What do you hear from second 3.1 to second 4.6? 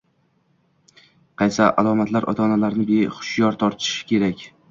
hushyor torttirishi kerak?